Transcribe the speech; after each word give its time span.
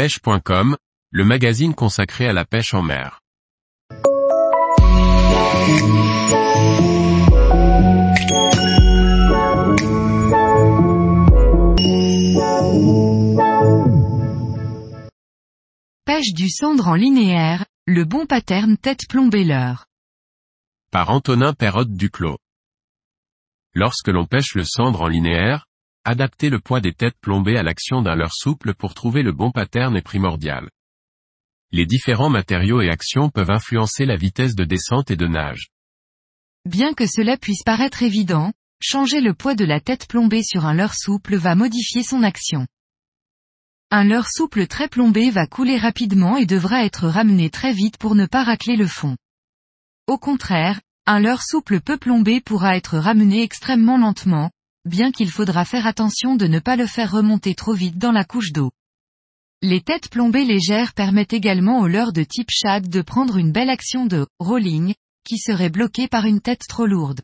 pêche.com, 0.00 0.78
le 1.10 1.24
magazine 1.26 1.74
consacré 1.74 2.26
à 2.26 2.32
la 2.32 2.46
pêche 2.46 2.72
en 2.72 2.80
mer. 2.80 3.20
Pêche 16.06 16.32
du 16.32 16.48
cendre 16.48 16.88
en 16.88 16.94
linéaire, 16.94 17.66
le 17.86 18.06
bon 18.06 18.24
pattern 18.24 18.78
tête 18.78 19.06
plombée 19.06 19.44
leurre. 19.44 19.84
Par 20.90 21.10
Antonin 21.10 21.52
Perrotte 21.52 21.92
Duclos. 21.92 22.38
Lorsque 23.74 24.08
l'on 24.08 24.24
pêche 24.24 24.54
le 24.54 24.64
cendre 24.64 25.02
en 25.02 25.08
linéaire, 25.08 25.66
adapter 26.04 26.48
le 26.48 26.60
poids 26.60 26.80
des 26.80 26.92
têtes 26.92 27.18
plombées 27.20 27.56
à 27.56 27.62
l'action 27.62 28.02
d'un 28.02 28.14
leurre 28.14 28.34
souple 28.34 28.74
pour 28.74 28.94
trouver 28.94 29.22
le 29.22 29.32
bon 29.32 29.50
pattern 29.50 29.96
est 29.96 30.02
primordial. 30.02 30.68
Les 31.72 31.86
différents 31.86 32.30
matériaux 32.30 32.80
et 32.80 32.90
actions 32.90 33.30
peuvent 33.30 33.50
influencer 33.50 34.06
la 34.06 34.16
vitesse 34.16 34.54
de 34.54 34.64
descente 34.64 35.10
et 35.10 35.16
de 35.16 35.26
nage. 35.26 35.68
Bien 36.64 36.94
que 36.94 37.06
cela 37.06 37.36
puisse 37.36 37.62
paraître 37.62 38.02
évident, 38.02 38.52
changer 38.82 39.20
le 39.20 39.34
poids 39.34 39.54
de 39.54 39.64
la 39.64 39.80
tête 39.80 40.08
plombée 40.08 40.42
sur 40.42 40.66
un 40.66 40.74
leurre 40.74 40.96
souple 40.96 41.36
va 41.36 41.54
modifier 41.54 42.02
son 42.02 42.22
action. 42.22 42.66
Un 43.90 44.04
leurre 44.04 44.28
souple 44.28 44.66
très 44.66 44.88
plombé 44.88 45.30
va 45.30 45.46
couler 45.46 45.76
rapidement 45.76 46.36
et 46.36 46.46
devra 46.46 46.84
être 46.84 47.08
ramené 47.08 47.50
très 47.50 47.72
vite 47.72 47.98
pour 47.98 48.14
ne 48.14 48.26
pas 48.26 48.44
racler 48.44 48.76
le 48.76 48.86
fond. 48.86 49.16
Au 50.06 50.18
contraire, 50.18 50.80
un 51.06 51.20
leurre 51.20 51.42
souple 51.42 51.80
peu 51.80 51.98
plombé 51.98 52.40
pourra 52.40 52.76
être 52.76 52.98
ramené 52.98 53.42
extrêmement 53.42 53.98
lentement, 53.98 54.50
bien 54.84 55.12
qu'il 55.12 55.30
faudra 55.30 55.64
faire 55.64 55.86
attention 55.86 56.36
de 56.36 56.46
ne 56.46 56.58
pas 56.58 56.76
le 56.76 56.86
faire 56.86 57.10
remonter 57.10 57.54
trop 57.54 57.74
vite 57.74 57.98
dans 57.98 58.12
la 58.12 58.24
couche 58.24 58.52
d'eau. 58.52 58.70
Les 59.62 59.82
têtes 59.82 60.08
plombées 60.08 60.44
légères 60.44 60.94
permettent 60.94 61.34
également 61.34 61.80
au 61.80 61.86
leurre 61.86 62.12
de 62.12 62.24
type 62.24 62.50
shad 62.50 62.88
de 62.88 63.02
prendre 63.02 63.36
une 63.36 63.52
belle 63.52 63.68
action 63.68 64.06
de 64.06 64.26
rolling, 64.38 64.94
qui 65.24 65.36
serait 65.38 65.68
bloquée 65.68 66.08
par 66.08 66.24
une 66.24 66.40
tête 66.40 66.62
trop 66.66 66.86
lourde. 66.86 67.20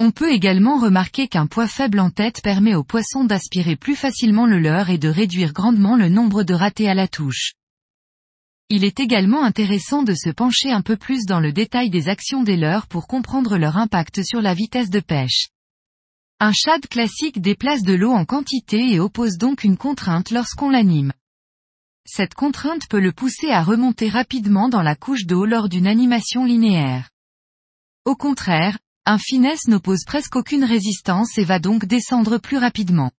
On 0.00 0.10
peut 0.10 0.32
également 0.32 0.78
remarquer 0.78 1.28
qu'un 1.28 1.46
poids 1.46 1.68
faible 1.68 2.00
en 2.00 2.10
tête 2.10 2.40
permet 2.42 2.74
au 2.74 2.82
poisson 2.82 3.24
d'aspirer 3.24 3.76
plus 3.76 3.94
facilement 3.94 4.46
le 4.46 4.58
leurre 4.58 4.90
et 4.90 4.98
de 4.98 5.08
réduire 5.08 5.52
grandement 5.52 5.96
le 5.96 6.08
nombre 6.08 6.42
de 6.42 6.54
ratés 6.54 6.88
à 6.88 6.94
la 6.94 7.06
touche. 7.06 7.52
Il 8.70 8.82
est 8.82 8.98
également 8.98 9.44
intéressant 9.44 10.02
de 10.02 10.14
se 10.14 10.30
pencher 10.30 10.72
un 10.72 10.80
peu 10.80 10.96
plus 10.96 11.26
dans 11.26 11.38
le 11.38 11.52
détail 11.52 11.90
des 11.90 12.08
actions 12.08 12.42
des 12.42 12.56
leurres 12.56 12.86
pour 12.86 13.06
comprendre 13.06 13.58
leur 13.58 13.76
impact 13.76 14.24
sur 14.24 14.40
la 14.40 14.54
vitesse 14.54 14.90
de 14.90 15.00
pêche. 15.00 15.48
Un 16.46 16.52
shad 16.52 16.86
classique 16.88 17.40
déplace 17.40 17.84
de 17.84 17.94
l'eau 17.94 18.12
en 18.12 18.26
quantité 18.26 18.92
et 18.92 19.00
oppose 19.00 19.38
donc 19.38 19.64
une 19.64 19.78
contrainte 19.78 20.30
lorsqu'on 20.30 20.68
l'anime. 20.68 21.14
Cette 22.04 22.34
contrainte 22.34 22.86
peut 22.86 23.00
le 23.00 23.12
pousser 23.12 23.48
à 23.48 23.62
remonter 23.62 24.10
rapidement 24.10 24.68
dans 24.68 24.82
la 24.82 24.94
couche 24.94 25.24
d'eau 25.24 25.46
lors 25.46 25.70
d'une 25.70 25.86
animation 25.86 26.44
linéaire. 26.44 27.08
Au 28.04 28.14
contraire, 28.14 28.78
un 29.06 29.16
finesse 29.16 29.68
n'oppose 29.68 30.04
presque 30.04 30.36
aucune 30.36 30.64
résistance 30.64 31.38
et 31.38 31.44
va 31.44 31.60
donc 31.60 31.86
descendre 31.86 32.36
plus 32.36 32.58
rapidement. 32.58 33.10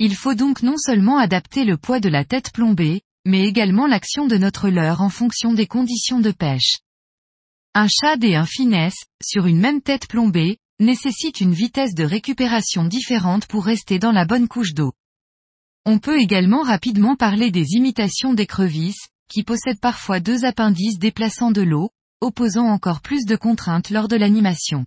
Il 0.00 0.16
faut 0.16 0.34
donc 0.34 0.64
non 0.64 0.78
seulement 0.78 1.18
adapter 1.18 1.62
le 1.62 1.76
poids 1.76 2.00
de 2.00 2.08
la 2.08 2.24
tête 2.24 2.50
plombée, 2.52 3.02
mais 3.24 3.46
également 3.46 3.86
l'action 3.86 4.26
de 4.26 4.36
notre 4.36 4.68
leurre 4.68 5.00
en 5.00 5.10
fonction 5.10 5.52
des 5.54 5.68
conditions 5.68 6.18
de 6.18 6.32
pêche. 6.32 6.78
Un 7.76 7.86
shad 7.86 8.24
et 8.24 8.34
un 8.34 8.46
finesse, 8.46 9.04
sur 9.22 9.46
une 9.46 9.60
même 9.60 9.80
tête 9.80 10.08
plombée, 10.08 10.58
nécessitent 10.80 11.40
une 11.40 11.52
vitesse 11.52 11.94
de 11.94 12.04
récupération 12.04 12.84
différente 12.84 13.46
pour 13.46 13.64
rester 13.64 13.98
dans 13.98 14.12
la 14.12 14.24
bonne 14.24 14.48
couche 14.48 14.74
d'eau. 14.74 14.92
On 15.86 15.98
peut 15.98 16.18
également 16.18 16.62
rapidement 16.62 17.16
parler 17.16 17.50
des 17.50 17.74
imitations 17.74 18.34
d'écrevisses, 18.34 19.08
qui 19.28 19.44
possèdent 19.44 19.80
parfois 19.80 20.18
deux 20.18 20.44
appendices 20.44 20.98
déplaçant 20.98 21.52
de 21.52 21.62
l'eau, 21.62 21.90
opposant 22.20 22.66
encore 22.66 23.00
plus 23.00 23.24
de 23.24 23.36
contraintes 23.36 23.90
lors 23.90 24.08
de 24.08 24.16
l'animation. 24.16 24.84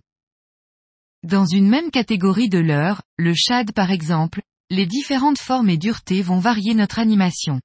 Dans 1.22 1.46
une 1.46 1.68
même 1.68 1.90
catégorie 1.90 2.50
de 2.50 2.58
leurre, 2.58 3.02
le 3.16 3.32
shad 3.34 3.72
par 3.72 3.90
exemple, 3.90 4.42
les 4.70 4.86
différentes 4.86 5.38
formes 5.38 5.70
et 5.70 5.78
duretés 5.78 6.22
vont 6.22 6.38
varier 6.38 6.74
notre 6.74 6.98
animation. 6.98 7.60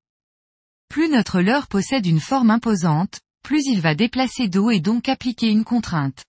Plus 0.88 1.10
notre 1.10 1.42
leurre 1.42 1.68
possède 1.68 2.06
une 2.06 2.20
forme 2.22 2.52
imposante, 2.52 3.20
plus 3.44 3.66
il 3.66 3.82
va 3.82 3.96
déplacer 3.96 4.48
d'eau 4.48 4.72
et 4.72 4.80
donc 4.80 5.10
appliquer 5.10 5.50
une 5.50 5.64
contrainte. 5.66 6.24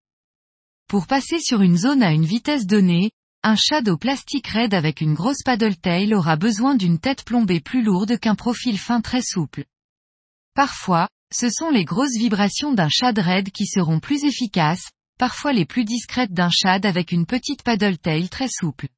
Pour 0.91 1.07
passer 1.07 1.39
sur 1.39 1.61
une 1.63 1.77
zone 1.77 2.03
à 2.03 2.11
une 2.11 2.25
vitesse 2.25 2.67
donnée, 2.67 3.13
un 3.45 3.55
shad 3.55 3.89
au 3.89 3.97
plastique 3.97 4.49
raide 4.49 4.75
avec 4.75 5.01
une 5.01 5.15
grosse 5.15 5.45
paddle 5.45 5.77
tail 5.77 6.13
aura 6.15 6.35
besoin 6.35 6.75
d'une 6.75 6.99
tête 6.99 7.23
plombée 7.23 7.61
plus 7.61 7.85
lourde 7.85 8.19
qu'un 8.19 8.35
profil 8.35 8.77
fin 8.77 9.01
très 9.01 9.23
souple. 9.23 9.67
Parfois, 10.57 11.09
ce 11.33 11.49
sont 11.49 11.71
les 11.71 11.85
grosses 11.85 12.19
vibrations 12.19 12.73
d'un 12.73 12.89
shad 12.89 13.17
raide 13.21 13.53
qui 13.53 13.67
seront 13.67 14.01
plus 14.01 14.25
efficaces, 14.25 14.91
parfois 15.17 15.53
les 15.53 15.65
plus 15.65 15.85
discrètes 15.85 16.33
d'un 16.33 16.51
shad 16.51 16.85
avec 16.85 17.13
une 17.13 17.25
petite 17.25 17.63
paddle 17.63 17.99
tail 17.99 18.29
très 18.29 18.49
souple. 18.49 18.89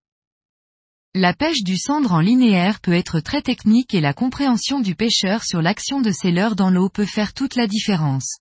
La 1.12 1.34
pêche 1.34 1.62
du 1.62 1.76
cendre 1.76 2.12
en 2.12 2.20
linéaire 2.20 2.80
peut 2.80 2.94
être 2.94 3.20
très 3.20 3.42
technique 3.42 3.92
et 3.92 4.00
la 4.00 4.14
compréhension 4.14 4.80
du 4.80 4.94
pêcheur 4.94 5.44
sur 5.44 5.60
l'action 5.60 6.00
de 6.00 6.10
ses 6.10 6.30
leurres 6.30 6.56
dans 6.56 6.70
l'eau 6.70 6.88
peut 6.88 7.04
faire 7.04 7.34
toute 7.34 7.54
la 7.54 7.66
différence. 7.66 8.38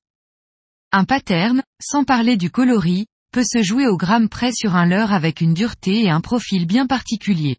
Un 0.93 1.03
pattern, 1.03 1.61
sans 1.81 2.05
parler 2.05 2.37
du 2.37 2.49
coloris, 2.49 3.07
peut 3.31 3.43
se 3.43 3.63
jouer 3.63 3.87
au 3.87 3.97
gramme 3.97 4.29
près 4.29 4.51
sur 4.51 4.75
un 4.75 4.85
leurre 4.85 5.13
avec 5.13 5.41
une 5.41 5.53
dureté 5.53 6.03
et 6.03 6.09
un 6.09 6.21
profil 6.21 6.65
bien 6.65 6.85
particulier. 6.85 7.57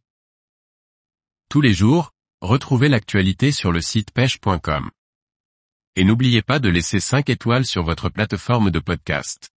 Tous 1.49 1.61
les 1.61 1.73
jours, 1.73 2.13
retrouvez 2.41 2.89
l'actualité 2.89 3.53
sur 3.53 3.73
le 3.73 3.81
site 3.81 4.11
pêche.com. 4.11 4.91
Et 5.97 6.05
n'oubliez 6.05 6.43
pas 6.43 6.59
de 6.59 6.69
laisser 6.69 7.01
5 7.01 7.29
étoiles 7.29 7.67
sur 7.67 7.85
votre 7.85 8.09
plateforme 8.09 8.71
de 8.71 8.79
podcast. 8.79 9.51